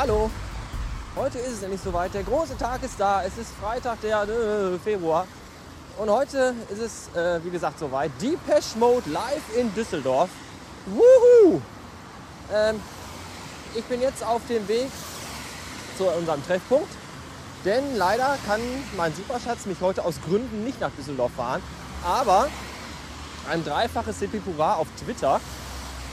[0.00, 0.30] Hallo.
[1.16, 2.14] Heute ist es endlich soweit.
[2.14, 3.24] Der große Tag ist da.
[3.24, 5.26] Es ist Freitag, der äh, Februar.
[5.96, 8.12] Und heute ist es, äh, wie gesagt, soweit.
[8.22, 10.30] Depeche Mode live in Düsseldorf.
[10.86, 11.60] Wuhu!
[12.54, 12.80] Ähm,
[13.74, 14.88] ich bin jetzt auf dem Weg
[15.96, 16.92] zu unserem Treffpunkt.
[17.64, 18.60] Denn leider kann
[18.96, 21.60] mein Superschatz mich heute aus Gründen nicht nach Düsseldorf fahren.
[22.04, 22.46] Aber
[23.50, 25.40] ein dreifaches Sepipura auf Twitter,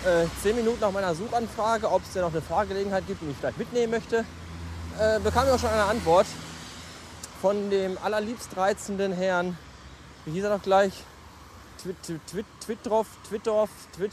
[0.05, 3.37] äh, zehn Minuten nach meiner Suchanfrage, ob es denn noch eine Fahrgelegenheit gibt, die ich
[3.37, 4.25] vielleicht mitnehmen möchte,
[4.99, 6.27] äh, bekam ich auch schon eine Antwort
[7.41, 9.57] von dem allerliebst reizenden Herrn,
[10.25, 10.93] wie hieß er doch gleich?
[11.81, 11.97] Twit,
[12.27, 14.11] Twit, Twittroff, Twittorf, Twit,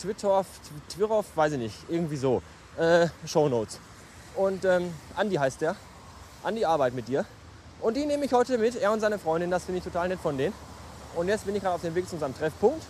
[0.00, 0.46] Twittorf,
[0.88, 2.42] Twirroff, weiß ich nicht, irgendwie so.
[2.78, 3.78] Äh, Shownotes.
[4.36, 5.76] Und ähm, Andi heißt der.
[6.42, 7.24] Andi arbeitet mit dir.
[7.80, 10.20] Und die nehme ich heute mit, er und seine Freundin, das finde ich total nett
[10.20, 10.54] von denen.
[11.14, 12.82] Und jetzt bin ich gerade auf dem Weg zu unserem Treffpunkt.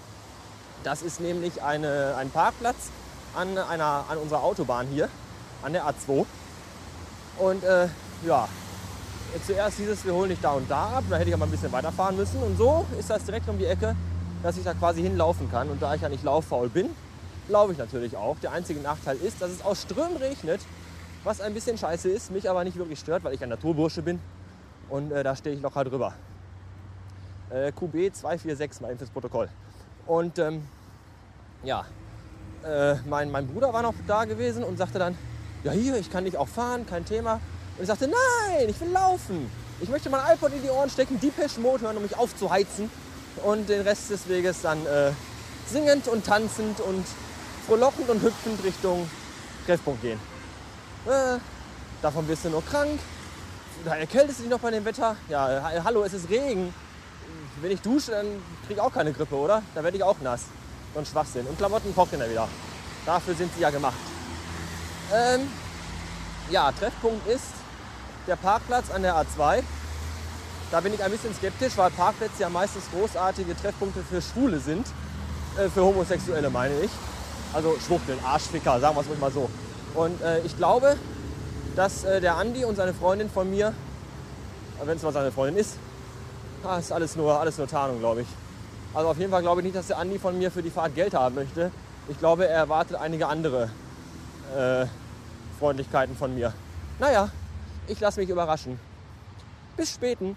[0.83, 2.91] Das ist nämlich eine, ein Parkplatz
[3.35, 5.09] an, einer, an unserer Autobahn hier,
[5.63, 6.25] an der A2.
[7.39, 7.89] Und äh,
[8.27, 8.49] ja,
[9.47, 11.73] zuerst dieses, wir holen dich da und da ab, da hätte ich aber ein bisschen
[11.73, 12.43] weiterfahren müssen.
[12.43, 13.95] Und so ist das direkt um die Ecke,
[14.43, 15.69] dass ich da quasi hinlaufen kann.
[15.69, 16.91] Und da ich ja nicht lauffaul bin,
[17.49, 18.39] laufe ich natürlich auch.
[18.39, 20.61] Der einzige Nachteil ist, dass es aus Strömen regnet,
[21.25, 24.19] was ein bisschen scheiße ist, mich aber nicht wirklich stört, weil ich ein Naturbursche bin.
[24.89, 26.15] Und äh, da stehe ich locker drüber.
[27.51, 29.49] Äh, QB 246 mal fürs Protokoll.
[30.11, 30.67] Und ähm,
[31.63, 31.85] ja,
[32.65, 35.17] äh, mein, mein Bruder war noch da gewesen und sagte dann,
[35.63, 37.35] ja hier, ich kann dich auch fahren, kein Thema.
[37.77, 39.49] Und ich sagte, nein, ich will laufen.
[39.81, 42.91] Ich möchte mein iPod in die Ohren stecken, Depeche Mode hören, um mich aufzuheizen.
[43.45, 45.13] Und den Rest des Weges dann äh,
[45.69, 47.07] singend und tanzend und
[47.69, 49.09] frohlockend und hüpfend Richtung
[49.65, 50.19] Treffpunkt gehen.
[51.07, 51.39] Äh,
[52.03, 52.99] davon wirst du nur krank.
[53.85, 55.15] Da erkältest du dich noch bei dem Wetter.
[55.29, 56.75] Ja, äh, hallo, es ist Regen.
[57.61, 58.27] Wenn ich dusche, dann
[58.67, 59.63] kriege ich auch keine Grippe, oder?
[59.75, 60.45] Da werde ich auch nass.
[60.97, 61.47] Ein Schwachsinn.
[61.47, 62.49] Und Klamotten trocknen ja wieder.
[63.07, 63.97] Dafür sind sie ja gemacht.
[65.13, 65.49] Ähm,
[66.51, 67.45] ja, Treffpunkt ist
[68.27, 69.63] der Parkplatz an der A2.
[70.71, 74.87] Da bin ich ein bisschen skeptisch, weil Parkplätze ja meistens großartige Treffpunkte für Schwule sind.
[75.59, 76.91] Äh, für Homosexuelle meine ich.
[77.53, 79.51] Also Schwuchteln, Arschficker, sagen wir es mal so.
[79.95, 80.97] Und äh, ich glaube,
[81.75, 83.75] dass äh, der Andi und seine Freundin von mir,
[84.85, 85.75] wenn es mal seine Freundin ist,
[86.65, 88.29] ah, ist alles nur, alles nur Tarnung, glaube ich.
[88.95, 90.95] Also auf jeden Fall glaube ich nicht, dass der Andi von mir für die Fahrt
[90.95, 91.71] Geld haben möchte.
[92.09, 93.71] Ich glaube, er erwartet einige andere
[94.57, 94.87] äh,
[95.59, 96.53] Freundlichkeiten von mir.
[96.99, 97.31] Naja,
[97.87, 98.79] ich lasse mich überraschen.
[99.77, 100.37] Bis späten.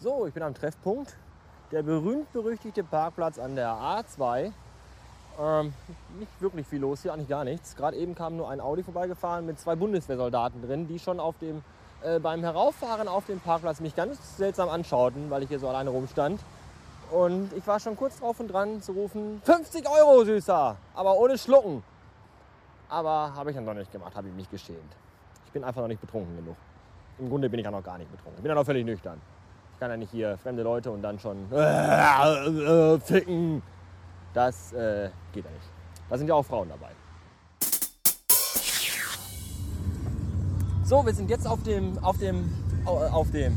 [0.00, 1.16] So, ich bin am Treffpunkt.
[1.72, 4.52] Der berühmt-berüchtigte Parkplatz an der A2.
[5.38, 5.74] Ähm,
[6.18, 7.76] nicht wirklich viel los hier, eigentlich gar nichts.
[7.76, 11.62] Gerade eben kam nur ein Audi vorbeigefahren mit zwei Bundeswehrsoldaten drin, die schon auf dem,
[12.02, 15.90] äh, beim Herauffahren auf dem Parkplatz mich ganz seltsam anschauten, weil ich hier so alleine
[15.90, 16.40] rumstand.
[17.10, 21.38] Und ich war schon kurz drauf und dran zu rufen, 50 Euro, Süßer, aber ohne
[21.38, 21.82] Schlucken.
[22.88, 24.96] Aber habe ich dann noch nicht gemacht, habe ich mich geschämt.
[25.46, 26.56] Ich bin einfach noch nicht betrunken genug.
[27.18, 28.38] Im Grunde bin ich ja noch gar nicht betrunken.
[28.38, 29.20] Ich bin ja noch völlig nüchtern.
[29.74, 33.62] Ich kann ja nicht hier fremde Leute und dann schon äh, äh, ficken.
[34.36, 35.64] Das äh, geht ja nicht.
[36.10, 36.90] Da sind ja auch Frauen dabei.
[40.84, 42.52] So, wir sind jetzt auf dem, auf dem,
[42.84, 43.56] auf dem,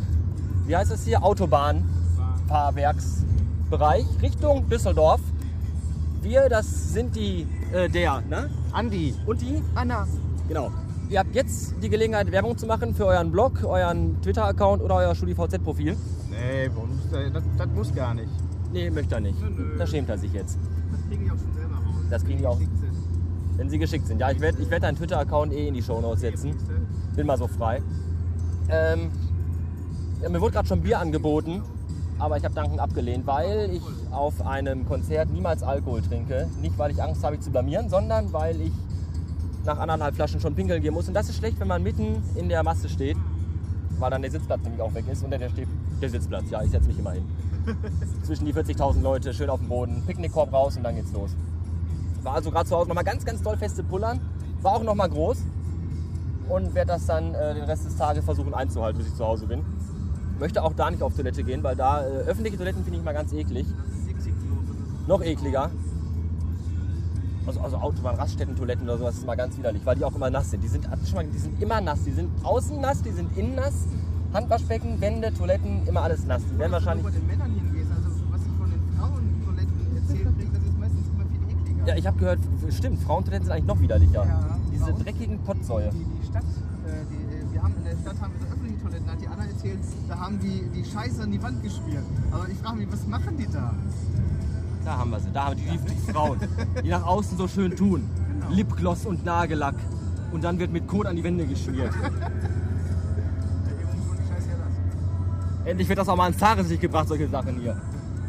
[0.66, 5.20] wie heißt es hier, Autobahnfahrwerksbereich Richtung Düsseldorf.
[6.22, 8.50] Wir, das sind die, äh, der, ne?
[8.72, 9.14] Andi.
[9.26, 9.62] Und die?
[9.76, 10.08] Anna.
[10.48, 10.72] Genau.
[11.10, 15.14] Ihr habt jetzt die Gelegenheit, Werbung zu machen für euren Blog, euren Twitter-Account oder euer
[15.14, 15.98] StudiVZ-Profil.
[16.30, 16.72] Nee,
[17.34, 18.30] das, das muss gar nicht.
[18.72, 19.42] Nee, möchte er nicht.
[19.42, 19.78] Nö, nö.
[19.78, 20.58] Da schämt er sich jetzt.
[20.92, 21.96] Das kriegen die auch schon selber raus.
[22.10, 22.60] Das kriegen die auch.
[22.60, 22.94] Geschickt sind.
[23.58, 24.22] Wenn sie geschickt sind.
[24.22, 26.56] Ja, ich werde ich werd deinen Twitter-Account eh in die Shownotes setzen.
[27.16, 27.82] Bin mal so frei.
[28.70, 29.10] Ähm,
[30.22, 31.62] ja, mir wurde gerade schon Bier angeboten,
[32.20, 33.82] aber ich habe dankend abgelehnt, weil ich
[34.12, 36.48] auf einem Konzert niemals Alkohol trinke.
[36.62, 38.72] Nicht, weil ich Angst habe, mich zu blamieren, sondern weil ich
[39.66, 41.08] nach anderthalb Flaschen schon pinkeln gehen muss.
[41.08, 43.18] Und das ist schlecht, wenn man mitten in der Masse steht,
[44.00, 45.24] weil dann der Sitzplatz nämlich auch weg ist.
[45.24, 45.68] Und der steht
[46.02, 46.50] der Sitzplatz.
[46.50, 47.24] Ja, ich setze mich immer hin.
[48.24, 51.32] Zwischen die 40.000 Leute, schön auf dem Boden, Picknickkorb raus und dann geht's los.
[52.24, 54.20] War also gerade zu Hause nochmal ganz, ganz doll feste Pullern.
[54.62, 55.38] War auch nochmal groß.
[56.50, 59.46] Und werde das dann äh, den Rest des Tages versuchen einzuhalten, bis ich zu Hause
[59.46, 59.64] bin.
[60.40, 63.14] Möchte auch da nicht auf Toilette gehen, weil da äh, öffentliche Toiletten finde ich mal
[63.14, 63.68] ganz eklig.
[65.06, 65.70] Noch ekliger.
[67.50, 70.52] Also, also Autobahn, Raststätten-Toiletten oder sowas ist mal ganz widerlich, weil die auch immer nass
[70.52, 70.64] sind.
[70.64, 72.04] Die sind, schon mal, die sind immer nass.
[72.04, 73.74] Die sind außen nass, die sind innen nass.
[74.34, 76.44] Handwaschbecken, Wände, Toiletten, immer alles nass.
[76.46, 77.04] Die werden wahrscheinlich.
[77.04, 80.62] Wenn du bei den Männern hingehst, also was ich von den Frauentoiletten erzählt kriege, das
[80.62, 81.88] ist meistens immer viel ekliger.
[81.88, 84.26] Ja, ich habe gehört, stimmt, Frauentoiletten sind eigentlich noch widerlicher.
[84.26, 85.90] Ja, Diese dreckigen Pottsäue.
[85.90, 89.10] Die, die Stadt, äh, die, wir haben in der Stadt haben wir so öffentliche Toiletten,
[89.10, 92.06] hat die Anna erzählt, da haben die die Scheiße an die Wand gespielt.
[92.30, 93.74] Aber ich frage mich, was machen die da?
[94.90, 95.32] Da haben wir sie.
[95.32, 96.40] Da haben wir die, die Frauen,
[96.84, 98.10] die nach außen so schön tun.
[98.50, 99.76] Lipgloss und Nagellack.
[100.32, 101.94] Und dann wird mit Kot an die Wände geschmiert.
[105.64, 107.80] Endlich wird das auch mal ans Tageslicht gebracht, solche Sachen hier.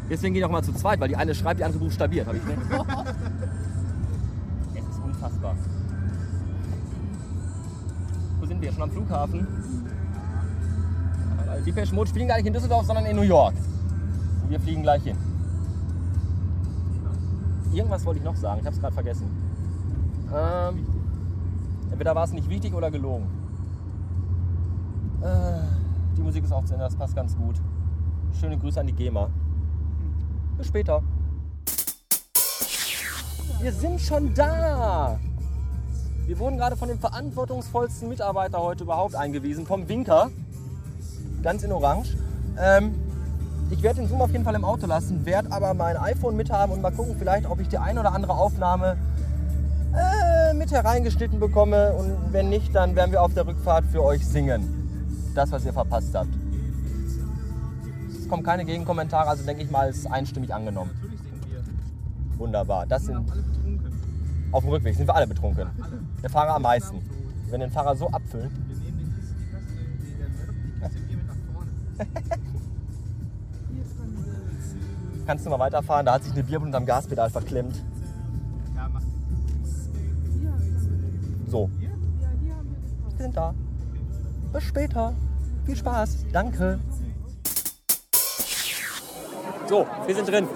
[0.07, 2.27] Deswegen gehen auch mal zu zweit, weil die eine schreibt, die andere buchstabiert.
[2.27, 2.59] Hab ich recht?
[4.75, 5.55] es ist unfassbar.
[8.39, 8.71] Wo sind wir?
[8.71, 9.47] Schon am Flughafen?
[11.65, 13.55] Die Peschmod spielen gar nicht in Düsseldorf, sondern in New York.
[14.43, 15.17] Und wir fliegen gleich hin.
[17.73, 19.29] Irgendwas wollte ich noch sagen, ich habe es gerade vergessen.
[20.33, 20.85] Ähm,
[21.89, 23.27] entweder war es nicht wichtig oder gelogen.
[25.21, 25.61] Äh,
[26.17, 27.55] die Musik ist auch zu Ende, das passt ganz gut.
[28.39, 29.29] Schöne Grüße an die GEMA.
[30.57, 31.01] Bis später.
[33.59, 35.19] Wir sind schon da.
[36.25, 40.31] Wir wurden gerade von dem verantwortungsvollsten Mitarbeiter heute überhaupt eingewiesen, vom Winker.
[41.43, 42.17] Ganz in Orange.
[42.59, 42.95] Ähm,
[43.71, 46.73] ich werde den Zoom auf jeden Fall im Auto lassen, werde aber mein iPhone mithaben
[46.73, 48.97] und mal gucken, vielleicht, ob ich die ein oder andere Aufnahme
[49.95, 51.93] äh, mit hereingeschnitten bekomme.
[51.93, 55.31] Und wenn nicht, dann werden wir auf der Rückfahrt für euch singen.
[55.33, 56.29] Das, was ihr verpasst habt.
[58.17, 60.91] Es kommen keine Gegenkommentare, also denke ich mal, es ist einstimmig angenommen.
[60.93, 62.39] Natürlich singen wir.
[62.39, 62.85] Wunderbar.
[62.85, 63.25] Das sind
[64.51, 65.69] auf dem Rückweg sind wir alle betrunken.
[66.21, 67.01] Der Fahrer am meisten.
[67.49, 68.51] Wenn den Fahrer so abfüllen.
[75.31, 76.05] Kannst du mal weiterfahren?
[76.05, 77.81] Da hat sich eine Bierbund am Gaspedal verklemmt.
[78.75, 78.99] Ja, mach.
[81.47, 81.69] So.
[83.07, 83.53] Wir sind da.
[84.51, 85.13] Bis später.
[85.65, 86.25] Viel Spaß.
[86.33, 86.79] Danke.
[89.69, 90.49] So, wir sind drin.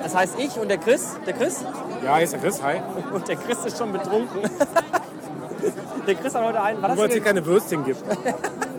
[0.00, 1.16] Das heißt ich und der Chris.
[1.26, 1.64] Der Chris?
[2.04, 2.76] Ja, hier ist der Chris, hi.
[3.12, 4.42] Und der Chris ist schon betrunken.
[6.06, 6.82] Der Chris hat heute einen.
[6.82, 8.02] Weil du es hier keine Würstchen gibt.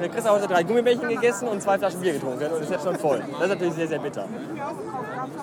[0.00, 2.84] Der Chris hat heute drei Gummibärchen gegessen und zwei Flaschen Bier getrunken und ist jetzt
[2.84, 3.20] schon voll.
[3.32, 4.24] Das ist natürlich sehr, sehr bitter.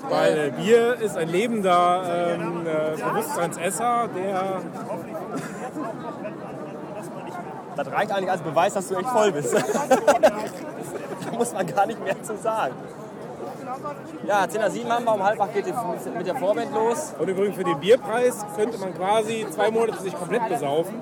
[0.10, 4.62] Weil äh, Bier ist ein lebender ähm, äh, Bewusstseinsesser, der
[7.75, 9.54] Das reicht eigentlich als Beweis, dass du echt voll bist.
[11.25, 12.75] da muss man gar nicht mehr zu sagen.
[14.25, 17.13] Ja, 10 nach 7 haben wir, um halb acht geht mit der Vorband los.
[17.19, 21.02] Und übrigens für den Bierpreis könnte man quasi zwei Monate sich komplett besaufen.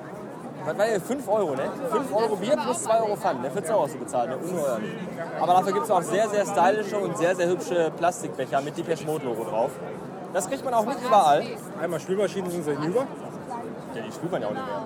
[0.65, 1.71] Was war ja 5 Euro, ne?
[1.89, 3.51] 5 Euro Bier plus 2 Euro Pfand, ne?
[3.51, 4.37] 14 Euro hast du bezahlt, ne?
[4.37, 4.91] Ungeheuerlich.
[5.39, 9.05] Aber dafür gibt es auch sehr, sehr stylische und sehr, sehr hübsche Plastikbecher mit Depeche
[9.05, 9.71] Mode Logo drauf.
[10.33, 11.43] Das kriegt man auch nicht überall.
[11.81, 13.05] Einmal Spülmaschinen sind sie hinüber.
[13.93, 14.81] Ja, die spült man ja auch nicht mehr.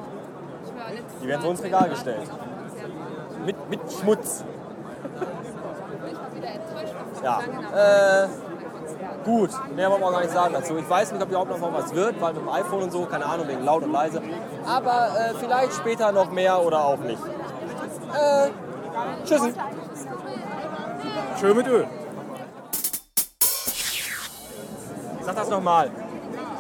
[1.22, 2.30] Die werden so ins Regal gestellt.
[3.46, 4.44] Mit, mit Schmutz.
[7.24, 7.40] Ja,
[7.74, 8.28] äh,
[9.28, 10.78] gut, mehr wollen wir gar nicht sagen dazu.
[10.78, 13.26] Ich weiß nicht, ob überhaupt noch was wird, weil mit dem iPhone und so, keine
[13.26, 14.22] Ahnung, wegen laut und leise.
[14.66, 17.22] Aber äh, vielleicht später noch mehr oder auch nicht.
[18.14, 18.50] Äh,
[19.26, 19.54] tschüssen.
[21.40, 21.86] Schön mit Öl.
[25.22, 25.92] Sag das nochmal.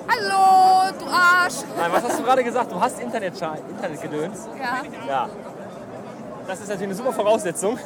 [0.10, 1.56] Hallo, du Arsch!
[1.78, 2.72] Nein, was hast du gerade gesagt?
[2.72, 3.34] Du hast Internet
[3.70, 4.50] Internetgedöns.
[4.60, 5.08] Ja.
[5.08, 5.30] Ja.
[6.46, 7.80] Das ist natürlich eine super Voraussetzung.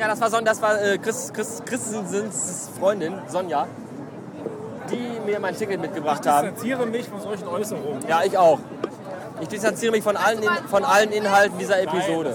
[0.00, 3.66] Ja, das war, Son das war äh, Chris, Chris, Christensens Freundin, Sonja,
[4.90, 6.46] die mir mein Ticket mitgebracht Ich haben.
[6.48, 8.08] distanziere mich von solchen Äußerungen.
[8.08, 8.60] Ja, ich auch.
[9.42, 12.34] Ich distanziere mich von allen, In von allen Inhalten dieser Episode.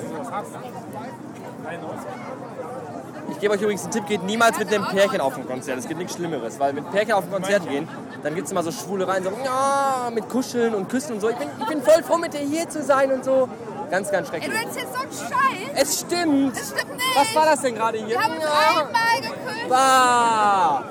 [3.31, 5.79] Ich gebe euch übrigens einen Tipp, geht niemals mit einem Pärchen auf ein Konzert.
[5.79, 7.87] Es gibt nichts Schlimmeres, weil mit Pärchen auf ein Konzert gehen,
[8.21, 11.29] dann gibt es immer so schwule rein, so ja, mit Kuscheln und Küssen und so.
[11.29, 13.49] Ich bin, ich bin voll froh, mit dir hier zu sein und so.
[13.91, 14.59] Ganz, ganz Ey, schrecklich.
[14.59, 15.69] du erzählst so einen Scheiß!
[15.81, 16.57] Es stimmt.
[16.57, 17.15] Das stimmt nicht!
[17.15, 18.07] Was war das denn gerade hier?
[18.09, 18.49] Wir haben uns Ja.
[18.79, 19.69] einmal geküsst!
[19.69, 20.83] Bah,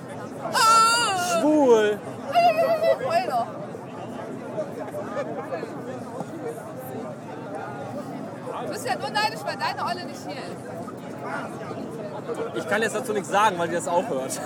[0.52, 1.40] Oh.
[1.40, 1.98] schwul.
[8.66, 10.56] Du bist ja nur neidisch, weil deine Olle nicht hier ist.
[12.56, 14.40] Ich kann jetzt dazu nichts sagen, weil die das auch hört.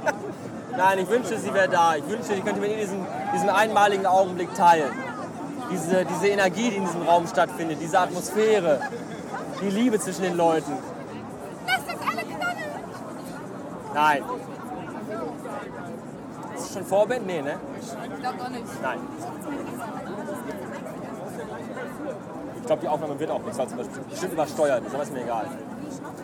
[0.76, 1.94] Nein, ich wünschte, sie wäre da.
[1.96, 4.90] Ich wünschte, ich könnte mit ihr diesen, diesen einmaligen Augenblick teilen.
[5.70, 8.80] Diese, diese Energie, die in diesem Raum stattfindet, diese Atmosphäre,
[9.60, 10.72] die Liebe zwischen den Leuten.
[11.66, 12.58] Lass uns alle knallen!
[13.94, 14.24] Nein.
[16.54, 17.26] Ist es schon Vorband?
[17.26, 17.58] Nee, ne?
[17.80, 18.82] Ich glaub noch nicht.
[18.82, 18.98] Nein.
[22.56, 25.22] Ich glaube, die Aufnahme wird auch nichts, weil es bestimmt übersteuert ist, aber ist mir
[25.22, 25.46] egal.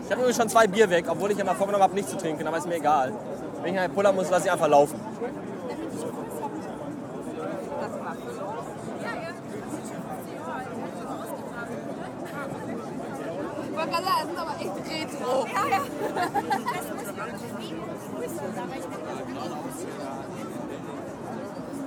[0.03, 2.17] Ich habe übrigens schon zwei Bier weg, obwohl ich ja mal vorgenommen habe, nicht zu
[2.17, 3.13] trinken, aber ist mir egal.
[3.61, 4.99] Wenn ich nachher pullern muss, lasse ich einfach laufen.
[13.75, 15.45] Bagala sind aber echt retro.
[15.71, 15.77] Ja,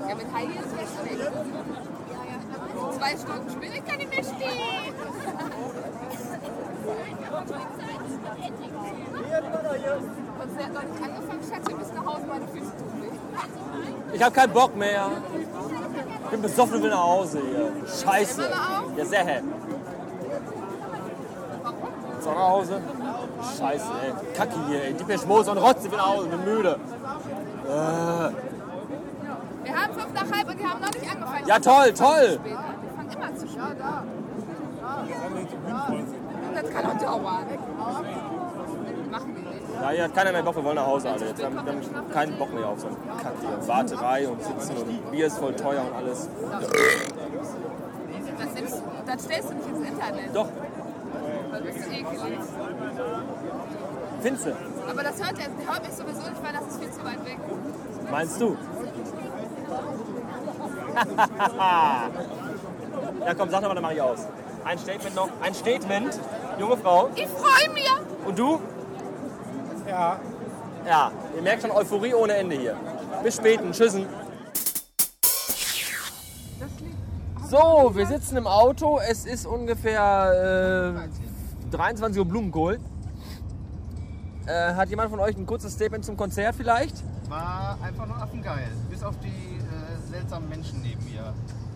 [0.09, 0.15] ja.
[0.15, 1.31] Mit Heidi ist ja schlecht.
[2.99, 4.95] Zwei Stunden später kann ich mehr stehen.
[10.41, 14.15] Und sie hat noch nicht angefangen, Schatz, wir müssen nach Hause, meine Füße tun weh.
[14.15, 15.11] Ich habe keinen Bock mehr.
[16.25, 17.73] Ich bin besoffen und will nach Hause hier.
[17.87, 18.43] Scheiße.
[18.97, 19.43] Ja, sehr hell.
[22.21, 22.81] So nach Hause?
[23.59, 24.13] Scheiße, ey.
[24.37, 24.95] Kacke hier, ey.
[24.95, 26.79] Die Peschmose und Rotze, ich will nach Hause, bin müde.
[27.67, 28.31] Äh.
[29.65, 31.47] Wir haben fünf nach halb und die haben noch nicht angefangen.
[31.47, 32.39] Ja, toll, toll.
[32.45, 33.77] Die fangen immer zu spät.
[36.55, 37.47] Das kann auch dauern.
[39.11, 39.55] Machen wir nicht.
[39.81, 41.27] Ja, hier hat keiner mehr Bock, wir wollen nach Hause alle.
[41.27, 43.69] Jetzt haben wir keinen Bock mehr auf so einen Kack hier.
[43.69, 46.29] Warterei und sitzen und Bier ist voll teuer und alles.
[48.39, 50.35] Das, nimmst, das stellst du nicht ins Internet.
[50.35, 50.49] Doch,
[51.51, 51.69] Weil du
[54.25, 54.29] du.
[54.29, 54.57] Finze,
[54.89, 57.39] Aber das hört, der hört mich sowieso nicht, weil das ist viel zu weit weg.
[58.11, 58.57] meinst du?
[63.27, 64.27] ja komm, sag doch mal, dann mach ich aus.
[64.65, 65.29] Ein Statement noch.
[65.43, 66.19] Ein Statement,
[66.59, 67.11] junge Frau.
[67.15, 67.91] Ich freue mich.
[68.25, 68.61] Und du?
[69.87, 70.19] Ja.
[70.87, 72.77] Ja, ihr merkt schon Euphorie ohne Ende hier.
[73.23, 74.07] Bis späten, tschüssen.
[77.49, 78.99] So, wir sitzen im Auto.
[78.99, 80.95] Es ist ungefähr
[81.71, 82.81] äh, 23 Uhr Blumenkohl.
[84.47, 87.03] Äh, hat jemand von euch ein kurzes Statement zum Konzert vielleicht?
[87.29, 88.69] War einfach nur affengeil.
[88.91, 91.33] Bis auf die äh, seltsamen Menschen neben mir.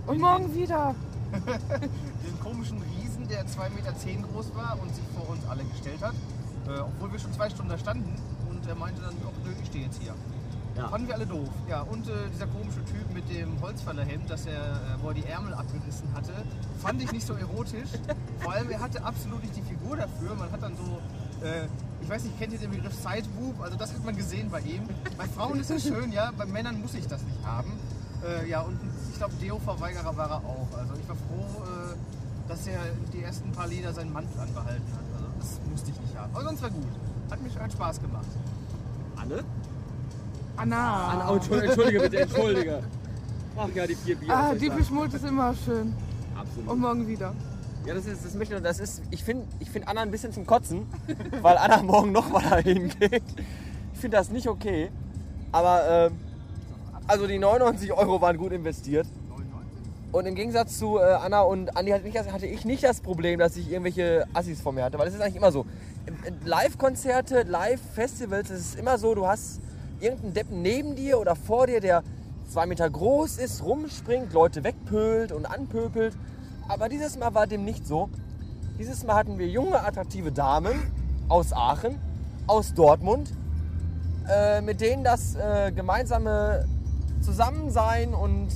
[0.07, 0.95] Und morgen wieder.
[1.33, 6.15] Den komischen Riesen, der 2,10 Meter groß war und sich vor uns alle gestellt hat.
[6.67, 8.15] Äh, obwohl wir schon zwei Stunden da standen.
[8.51, 10.15] Und er meinte dann, oh, nö, ich stehe jetzt hier.
[10.77, 10.89] Ja.
[10.89, 11.49] Fanden wir alle doof.
[11.69, 15.25] Ja, und äh, dieser komische Typ mit dem Holzfällerhemd, das er, äh, wo er die
[15.25, 16.33] Ärmel abgerissen hatte,
[16.81, 17.89] fand ich nicht so erotisch.
[18.41, 20.35] Vor allem, er hatte absolut nicht die Figur dafür.
[20.37, 21.67] Man hat dann so, äh,
[22.01, 23.61] ich weiß nicht, kennt ihr den Begriff Sideboob?
[23.61, 24.83] Also das hat man gesehen bei ihm.
[25.17, 27.73] Bei Frauen ist es schön, ja, bei Männern muss ich das nicht haben.
[28.25, 28.79] Äh, ja, und
[29.11, 30.69] ich glaube, Deo-Verweigerer war er auch.
[30.77, 32.81] Also ich war froh, äh, dass er
[33.13, 35.05] die ersten paar Lieder seinen Mantel anbehalten hat.
[35.15, 36.35] Also das musste ich nicht haben.
[36.35, 36.87] Aber sonst war gut.
[37.31, 38.27] Hat mich hat Spaß gemacht.
[39.17, 39.45] Anne?
[40.57, 41.09] Anna.
[41.09, 42.83] Anne, oh, entschuldige bitte, entschuldige.
[43.57, 44.35] Ach ja, die vier Bier.
[44.35, 44.71] Ah, die?
[44.71, 45.95] Fischmult ist immer schön.
[46.37, 46.71] Absolut.
[46.71, 47.35] Und morgen wieder.
[47.89, 50.31] Ja, das ist, das möchte ich, das ist, ich finde ich find Anna ein bisschen
[50.31, 50.87] zum Kotzen,
[51.41, 53.23] weil Anna morgen nochmal dahin geht.
[53.95, 54.91] Ich finde das nicht okay.
[55.53, 56.19] Aber, ähm,
[57.07, 59.07] also die 99 Euro waren gut investiert.
[60.13, 63.39] Und im Gegensatz zu äh, Anna und Andi hatte, nicht, hatte ich nicht das Problem,
[63.39, 65.65] dass ich irgendwelche Assis vor mir hatte, weil es ist eigentlich immer so.
[66.05, 69.63] Äh, Live-Konzerte, Live-Festivals, es ist immer so, du hast
[69.99, 72.03] irgendeinen Deppen neben dir oder vor dir, der
[72.51, 76.15] zwei Meter groß ist, rumspringt, Leute wegpölt und anpöpelt.
[76.69, 78.11] Aber dieses Mal war dem nicht so.
[78.79, 80.93] Dieses Mal hatten wir junge, attraktive Damen
[81.29, 81.99] aus Aachen,
[82.47, 83.33] aus Dortmund,
[84.29, 86.67] äh, mit denen das äh, gemeinsame
[87.23, 88.49] Zusammensein und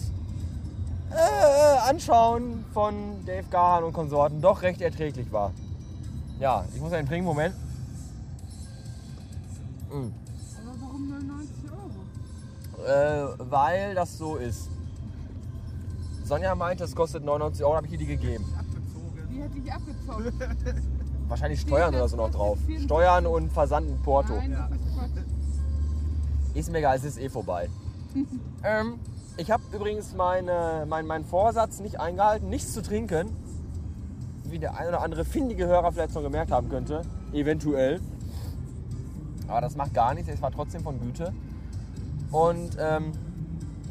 [1.10, 5.52] äh, Anschauen von Dave Gahan und Konsorten doch recht erträglich war.
[6.38, 7.54] Ja, ich muss einen trinken, Moment.
[9.90, 9.94] Mm.
[9.94, 11.54] Aber warum 99
[12.78, 12.86] Euro?
[12.86, 14.68] Äh, weil das so ist.
[16.24, 18.44] Sonja meinte, es kostet 99 Euro, habe ich ihr die gegeben.
[19.30, 20.32] Die hätte ich abgezogen.
[21.28, 22.58] Wahrscheinlich Steuern oder so noch drauf.
[22.84, 24.34] Steuern und Versand in Porto.
[24.34, 24.56] Nein.
[26.54, 27.70] Ist mir egal, es ist eh vorbei.
[28.62, 28.98] ähm,
[29.38, 33.30] ich habe übrigens meine, mein, meinen Vorsatz nicht eingehalten, nichts zu trinken.
[34.44, 37.02] Wie der ein oder andere findige Hörer vielleicht schon gemerkt haben könnte.
[37.32, 38.00] Eventuell.
[39.48, 41.32] Aber das macht gar nichts, es war trotzdem von Güte.
[42.30, 43.12] Und ähm,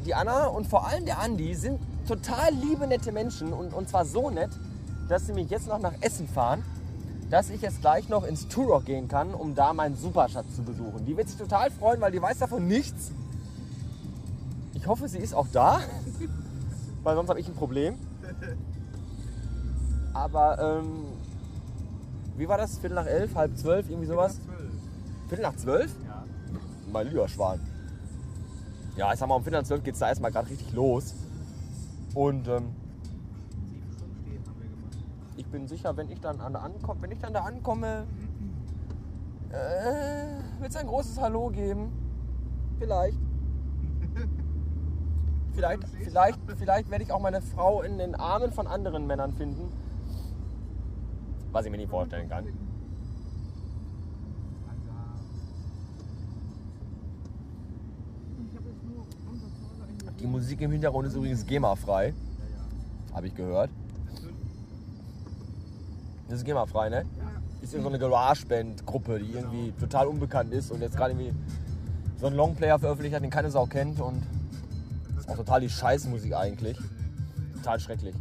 [0.06, 3.52] die Anna und vor allem der Andi sind total liebe, nette Menschen.
[3.52, 4.50] Und, und zwar so nett,
[5.08, 6.62] dass sie mich jetzt noch nach Essen fahren.
[7.30, 11.06] Dass ich jetzt gleich noch ins Turok gehen kann, um da meinen Superschatz zu besuchen.
[11.06, 13.10] Die wird sich total freuen, weil die weiß davon nichts.
[14.74, 15.80] Ich hoffe, sie ist auch da,
[17.02, 17.94] weil sonst habe ich ein Problem.
[20.12, 21.04] Aber ähm,
[22.36, 22.78] wie war das?
[22.78, 24.38] Viertel nach elf, halb zwölf, irgendwie sowas?
[25.28, 25.90] Viertel nach zwölf?
[26.06, 26.24] Ja.
[26.92, 27.60] Mein lieber Schwan.
[28.96, 31.14] Ja, ich sag mal, um Viertel nach zwölf geht es da erstmal gerade richtig los.
[32.14, 32.74] Und ähm,
[33.64, 34.98] Sieben Stunden stehen haben wir gemacht.
[35.36, 38.06] ich bin sicher, wenn ich dann an, ankomme, wenn ich dann da ankomme,
[39.50, 41.92] äh, wird es ein großes Hallo geben.
[42.78, 43.18] Vielleicht.
[45.54, 49.70] Vielleicht, vielleicht, vielleicht werde ich auch meine Frau in den Armen von anderen Männern finden.
[51.52, 52.46] Was ich mir nie vorstellen kann.
[60.22, 62.14] Die Musik im Hintergrund ist übrigens GEMA-frei.
[63.12, 63.70] Habe ich gehört.
[66.28, 67.04] Das ist GEMA-frei, ne?
[67.60, 71.34] Ist irgendeine so eine Garage-Band-Gruppe, die irgendwie total unbekannt ist und jetzt gerade irgendwie
[72.20, 74.22] so einen Longplayer veröffentlicht hat, den keine Sau kennt und
[75.18, 76.78] ist auch total die Scheißmusik eigentlich.
[77.56, 78.14] Total schrecklich.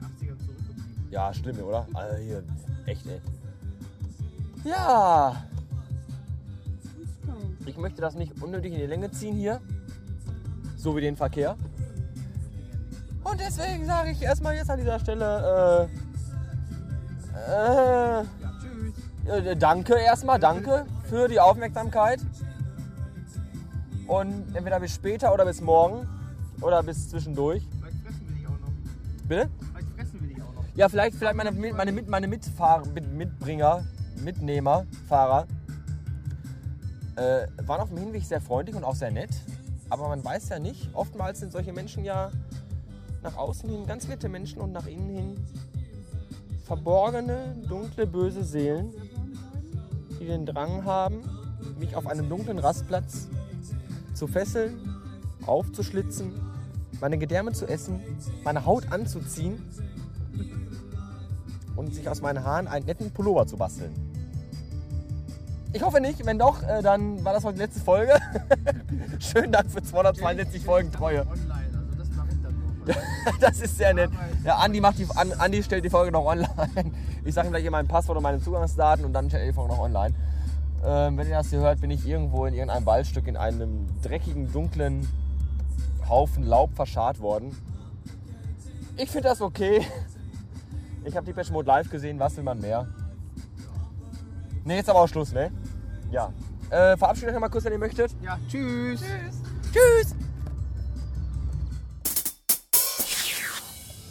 [0.00, 1.10] 80ern zurückgeblieben.
[1.10, 1.86] Ja, schlimm, oder?
[1.94, 2.42] Also hier,
[2.84, 3.20] echt, ey.
[4.64, 5.44] Ja.
[7.64, 9.62] Ich möchte das nicht unnötig in die Länge ziehen hier.
[10.86, 11.56] So wie den Verkehr.
[13.24, 15.88] Und deswegen sage ich erstmal jetzt an dieser Stelle
[17.34, 18.24] äh, äh,
[19.26, 19.46] Tschüss.
[19.46, 22.20] äh, danke erstmal, danke für die Aufmerksamkeit.
[24.06, 26.06] Und entweder bis später oder bis morgen
[26.60, 27.66] oder bis zwischendurch.
[27.80, 29.26] Vielleicht fressen wir dich auch noch.
[29.26, 29.50] Bitte?
[29.72, 30.64] Vielleicht fressen wir dich auch noch.
[30.76, 33.82] Ja, vielleicht, vielleicht meine, meine, Mit- meine Mitfahrer, Mit, Mitbringer,
[34.22, 35.48] Mitnehmer, Fahrer
[37.16, 39.30] äh, waren auf dem Hinweg sehr freundlich und auch sehr nett.
[39.88, 42.30] Aber man weiß ja nicht, oftmals sind solche Menschen ja
[43.22, 45.36] nach außen hin ganz nette Menschen und nach innen hin
[46.64, 48.92] verborgene, dunkle, böse Seelen,
[50.20, 51.22] die den Drang haben,
[51.78, 53.28] mich auf einem dunklen Rastplatz
[54.14, 54.96] zu fesseln,
[55.46, 56.32] aufzuschlitzen,
[57.00, 58.00] meine Gedärme zu essen,
[58.42, 59.62] meine Haut anzuziehen
[61.76, 64.05] und sich aus meinen Haaren einen netten Pullover zu basteln.
[65.76, 68.14] Ich hoffe nicht, wenn doch, äh, dann war das heute die letzte Folge.
[69.18, 71.26] Schönen Dank für 262 Folgen Treue.
[71.28, 71.42] Also
[73.40, 74.10] das ist sehr nett.
[74.42, 76.48] Ja, Andi, macht die, An- Andi stellt die Folge noch online.
[77.26, 79.52] Ich sage ihm gleich hier mein Passwort und meine Zugangsdaten und dann stellt er die
[79.52, 80.14] Folge noch online.
[80.82, 84.50] Ähm, wenn ihr das hier hört, bin ich irgendwo in irgendeinem Waldstück in einem dreckigen,
[84.50, 85.06] dunklen
[86.08, 87.54] Haufen Laub verscharrt worden.
[88.96, 89.84] Ich finde das okay.
[91.04, 92.86] Ich habe die Patch Mode live gesehen, was will man mehr?
[94.64, 95.52] Ne, jetzt aber auch Schluss, ne?
[96.10, 96.32] Ja.
[96.70, 98.12] Äh, verabschiedet euch mal kurz, wenn ihr möchtet.
[98.22, 99.00] Ja, tschüss.
[99.72, 100.14] Tschüss!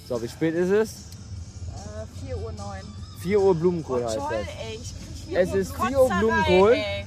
[0.07, 0.91] So, wie spät ist es?
[0.93, 2.79] Äh, 4 Uhr 9.
[3.21, 4.47] 4 Uhr Blumenkohl Oh, heißt toll, das.
[4.67, 4.75] ey.
[4.81, 6.73] Ich krieg hier Es ist 4 Uhr Blumenkohl.
[6.73, 7.05] ey.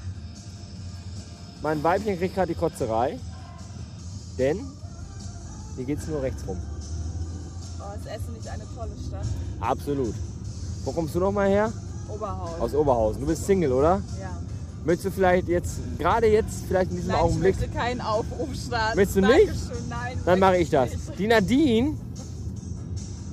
[1.63, 3.19] Mein Weibchen kriegt gerade die Kotzerei.
[4.39, 4.59] Denn
[5.77, 6.59] hier geht es nur rechts rum.
[7.81, 9.27] Oh, ist Essen nicht eine tolle Stadt?
[9.61, 10.15] Absolut.
[10.85, 11.73] Wo kommst du nochmal her?
[12.09, 12.61] Oberhausen.
[12.61, 13.21] Aus Oberhausen.
[13.21, 14.03] Du bist Single, oder?
[14.21, 14.31] ja.
[14.85, 18.49] Möchtest du vielleicht jetzt, gerade jetzt, vielleicht in diesem Nein, Augenblick, ich möchte keinen Aufruf
[18.55, 18.97] starten.
[18.97, 19.49] Willst du nicht?
[19.49, 20.19] Dankeschön, nein.
[20.25, 20.91] dann mache ich das.
[20.91, 21.19] nicht.
[21.19, 21.95] Die Nadine,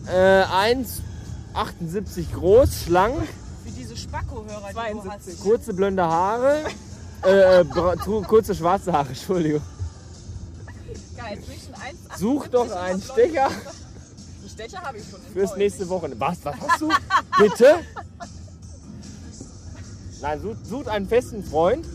[0.08, 3.16] äh, 1,78 groß, schlank,
[3.64, 5.34] Wie diese Spacko-Hörer, die du 72.
[5.34, 5.44] hast.
[5.44, 6.64] kurze blonde Haare,
[7.26, 7.66] äh, äh,
[8.28, 9.62] kurze schwarze Haare, Entschuldigung.
[11.16, 13.02] Geil, zwischen 1,78 Such doch einen.
[13.02, 15.20] Stecher Einen Stecher habe ich schon.
[15.34, 16.20] fürs nächste Wochenende.
[16.20, 16.90] Was, was hast du?
[17.40, 17.78] Bitte?
[20.26, 21.86] Nein, such, sucht einen festen Freund.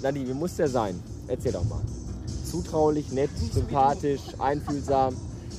[0.00, 0.98] Nadine, wie muss der sein?
[1.28, 1.82] Erzähl doch mal.
[2.50, 5.14] Zutraulich, nett, sympathisch, einfühlsam.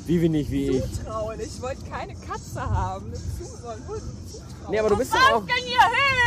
[0.07, 0.83] Wie wenig wie ich.
[0.95, 1.39] Zutrauen.
[1.39, 3.05] Ich wollte keine Katze haben.
[3.05, 4.71] Eine Zu soll wohl zutrauen.
[4.71, 5.43] Nee, aber du bist doch auch.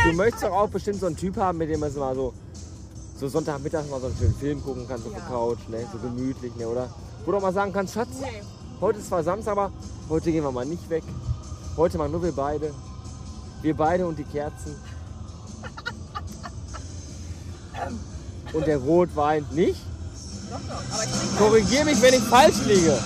[0.05, 2.33] Du möchtest doch auch bestimmt so einen Typ haben, mit dem man so mal so,
[3.19, 5.85] so Sonntagmittag mal so einen schönen Film gucken kann, so auf der Couch, ne?
[5.91, 6.65] so gemütlich, ne?
[6.65, 6.89] oder?
[7.25, 8.41] Wo du auch mal sagen kannst, Schatz, Nee.
[8.79, 9.71] heute ist zwar Samstag, aber
[10.07, 11.03] heute gehen wir mal nicht weg.
[11.75, 12.73] Heute mal nur wir beide.
[13.61, 14.77] Wir beide und die Kerzen.
[18.53, 19.79] Und der Rotwein nicht?
[20.49, 21.37] Doch, doch.
[21.37, 22.97] Korrigier mich, wenn ich falsch liege.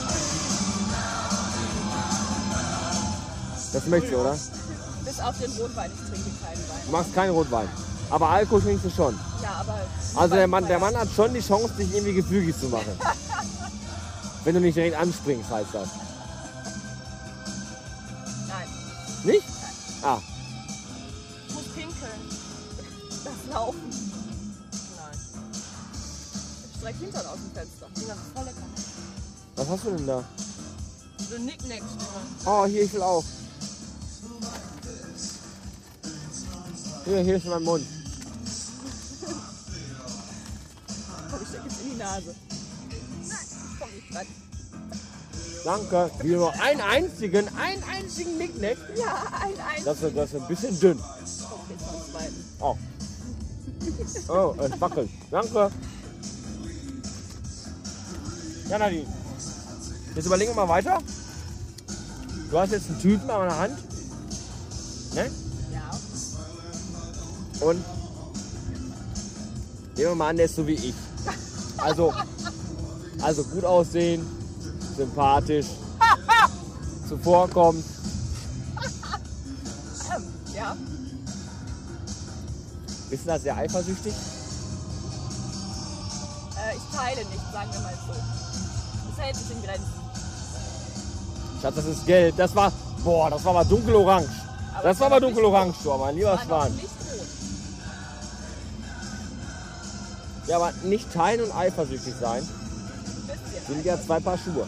[3.74, 4.38] Das möchtest du, oder?
[5.14, 5.92] bis auf den Rotwein.
[5.94, 6.82] Ich trinke keinen Wein.
[6.86, 7.70] Du magst keinen Rotwein.
[8.10, 9.20] Aber Alkohol trinkst du schon.
[9.42, 9.80] Ja, aber.
[10.16, 13.00] Also der Mann, der Mann hat schon die Chance, dich irgendwie gefügig zu machen.
[14.44, 15.90] Wenn du nicht direkt anspringst, heißt das.
[18.48, 18.68] Nein.
[19.24, 19.44] Nicht?
[20.04, 20.20] Ah,
[26.84, 27.88] Ich streck Hintern aus dem Fenster.
[27.96, 28.58] Die sind voll lecker.
[29.56, 30.24] was hast du denn da?
[31.30, 31.86] So Nicknacks.
[32.46, 33.24] Oh, hier, ich will auch.
[37.06, 37.86] Hier, hier ist mein Mund.
[41.32, 42.36] Komm, ich steck jetzt in die Nase.
[43.30, 43.38] Nein,
[43.80, 44.28] komm nicht rein.
[45.64, 46.12] Danke.
[46.22, 48.78] Hier nur einen einzigen, einen einzigen Nicknack.
[48.98, 49.86] Ja, ein, ein.
[49.86, 51.00] Das ist, das ist ein bisschen dünn.
[51.00, 52.46] Zweiten.
[52.60, 52.78] Oh.
[54.28, 55.10] Oh, es wackelt.
[55.32, 55.72] Danke.
[58.74, 59.06] Ja, Nadine.
[60.16, 60.98] Jetzt überlegen wir mal weiter.
[62.50, 63.78] Du hast jetzt einen Typen an der Hand.
[65.14, 65.30] Ne?
[65.72, 65.92] Ja.
[67.68, 67.84] Und
[69.96, 70.96] nehmen wir mal an, der ist so wie ich.
[71.78, 72.16] Also,
[73.22, 74.26] also gut aussehen,
[74.98, 75.68] sympathisch,
[77.08, 77.86] zuvorkommend.
[80.56, 80.76] Ja.
[83.12, 84.14] Bist du da sehr eifersüchtig?
[86.58, 88.53] Äh, ich teile nicht, sagen wir mal so.
[89.24, 89.94] Hält sich in Grenzen.
[91.62, 92.36] Schatz, das ist gelb.
[92.36, 94.28] Das war, boah, das war mal dunkelorange.
[94.74, 96.78] Aber Das war mal dunkelorange, du, mein lieber Schwan.
[100.48, 102.46] Ja, aber nicht teilen und eifersüchtig sein
[103.68, 104.68] sind ja zwei Paar Schuhe.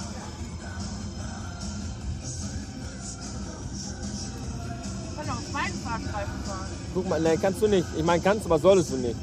[5.16, 6.68] Kann noch zwei kleinen Fahrstreifen fahren.
[6.94, 7.88] Guck mal, nein, kannst du nicht.
[7.98, 9.16] Ich meine, kannst, aber solltest du nicht.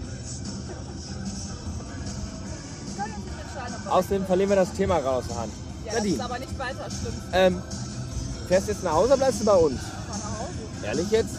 [3.92, 5.52] Außerdem verlieren wir das Thema gerade aus der Hand.
[5.84, 7.14] Ja, das ist Nadine, aber nicht weiter schlimm.
[7.32, 7.62] ähm,
[8.48, 9.80] fährst du jetzt nach Hause oder bleibst du bei uns?
[9.80, 10.86] Fahr nach Hause.
[10.86, 11.34] Ehrlich jetzt?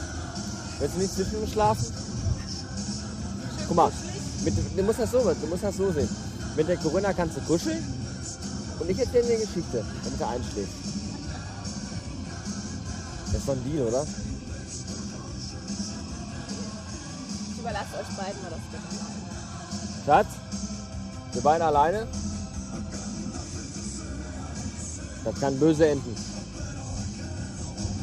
[0.78, 1.86] Willst du nicht zwischen uns schlafen?
[3.68, 3.92] Guck mal,
[4.44, 6.10] mit, du, musst das so, du musst das so sehen.
[6.56, 7.84] Mit der Corinna kannst du kuscheln
[8.80, 10.74] und ich erzähle dir eine Geschichte, damit er einschläft.
[13.26, 14.06] Das ist doch ein Deal, oder?
[17.52, 19.26] Ich überlasse euch beiden mal das alleine.
[20.06, 20.28] Schatz,
[21.32, 22.08] wir beide alleine.
[25.24, 26.16] Das kann böse enden.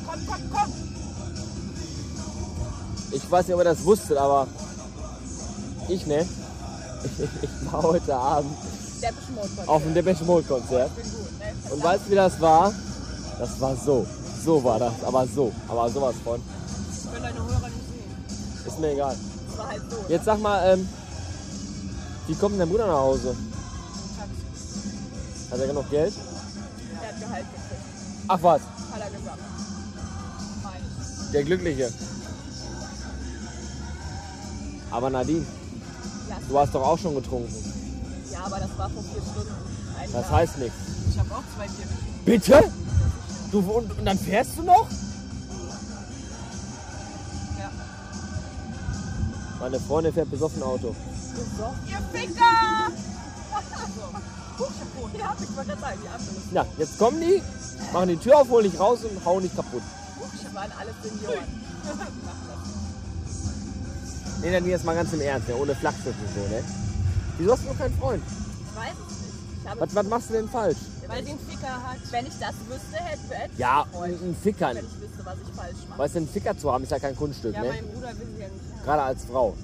[0.07, 0.73] Komm, komm, komm!
[3.13, 4.47] Ich weiß nicht, ob ihr das wusstet, aber
[5.89, 6.27] ich ne.
[7.43, 8.55] Ich war heute Abend
[9.67, 10.91] auf dem Depeche Mode Konzert.
[10.97, 11.05] ne?
[11.71, 12.73] Und weißt du, wie das war?
[13.39, 14.07] Das war so.
[14.45, 14.93] So war das.
[15.03, 15.51] Aber so.
[15.69, 16.41] Aber sowas von.
[16.93, 18.67] Ich will deine Hörer nicht sehen.
[18.67, 19.17] Ist mir egal.
[19.49, 19.97] Das war halt so.
[20.09, 20.89] Jetzt sag mal, ähm,
[22.27, 23.35] wie kommt denn dein Bruder nach Hause?
[25.51, 26.13] Hat er genug Geld?
[28.33, 29.39] Ach was, Hat er gesagt.
[30.63, 31.31] Meine ich.
[31.33, 31.93] der Glückliche.
[34.93, 35.45] Aber Nadine,
[36.29, 37.53] Ja, du hast doch auch schon getrunken.
[38.33, 39.53] ja, aber das war vor vier Stunden.
[39.99, 40.31] Ein Das Jahr.
[40.39, 40.79] heißt nichts.
[41.11, 42.25] Ich habe auch zwei Bier getrunken.
[42.25, 42.73] Bitte?
[43.51, 44.87] Du, und, und dann fährst du noch?
[47.59, 47.71] Ja.
[49.59, 50.95] Meine Freundin fährt besoffen Auto.
[51.89, 52.43] Ihr Ficker!
[54.61, 55.19] Ich.
[55.21, 56.37] Ja, ich wollte gerade sagen, die Ampel.
[56.53, 57.43] Ja, jetzt kommen die,
[57.93, 59.83] machen die Tür auf, holen dich raus und hauen dich kaputt.
[60.35, 61.45] Ich waren alle Senioren.
[64.43, 66.63] Nee, dann jetzt mal ganz im Ernst, ja, ohne Flachschiff und so, ne?
[67.39, 68.23] Wieso hast du noch keinen Freund?
[68.27, 69.35] Ich weiß es nicht.
[69.63, 70.79] Ich habe, Was, was machst du denn falsch?
[71.09, 71.97] weil einen Ficker hat.
[72.13, 74.23] Wenn ich das wüsste, hätte hätte ich Ja, einen Freund.
[74.23, 74.69] ein Ficker.
[74.69, 75.99] Wenn ich wüsste, was ich falsch mache.
[75.99, 77.69] Weißt du, einen Ficker zu haben ist ja kein Kunststück, Ja, ne?
[77.69, 78.85] mein Bruder will sie ja nicht haben.
[78.85, 79.57] Gerade als Frau.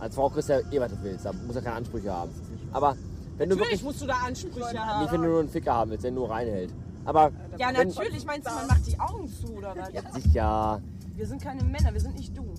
[0.00, 1.24] Als Frau kriegst du ja eh, was du willst.
[1.24, 2.30] Da du ja keine Ansprüche haben.
[2.72, 2.94] Aber
[3.36, 4.58] wenn du wirklich, musst du da Ansprüche
[5.00, 6.72] nicht wenn du nur einen Ficker haben willst, der nur reinhält.
[7.04, 8.24] Aber Ja, wenn, natürlich.
[8.24, 10.22] Meinst du, man macht die Augen zu oder was?
[10.22, 10.80] Sicher.
[11.14, 12.54] Wir sind keine Männer, wir sind nicht du.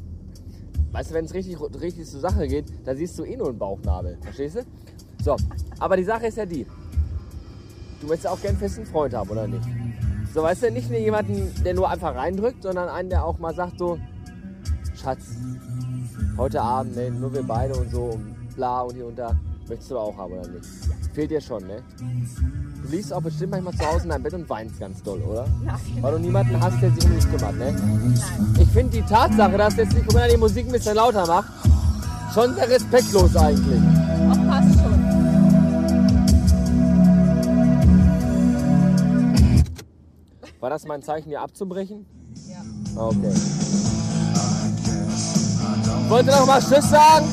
[0.92, 3.58] Weißt du, wenn es richtig, richtig zur Sache geht, da siehst du eh nur einen
[3.58, 4.18] Bauchnabel.
[4.22, 4.62] Verstehst du?
[5.24, 5.36] So,
[5.80, 6.66] aber die Sache ist ja die.
[8.00, 9.68] Du möchtest ja auch gern einen festen Freund haben, oder nicht?
[10.34, 13.54] So, weißt du, nicht nur jemanden, der nur einfach reindrückt, sondern einen, der auch mal
[13.56, 13.98] sagt so,
[14.96, 15.36] Schatz,
[16.38, 19.36] heute Abend, ne, nur wir beide und so und bla und hier und da.
[19.68, 20.66] Möchtest du auch haben, oder nicht?
[21.14, 21.82] Fehlt dir schon, ne?
[22.84, 25.48] Du liegst auch bestimmt manchmal zu Hause in deinem Bett und weinst ganz doll, oder?
[26.02, 27.76] Weil du niemanden hast, der sich um dich kümmert, ne?
[28.60, 31.50] Ich finde die Tatsache, dass jetzt die Corinna die Musik ein bisschen lauter macht,
[32.34, 33.82] schon sehr respektlos eigentlich.
[34.30, 35.06] Ach, passt schon.
[40.60, 42.06] War das mein Zeichen, hier abzubrechen?
[42.48, 43.02] Ja.
[43.02, 43.34] Okay.
[46.08, 47.26] Wollt ihr noch mal Tschüss sagen?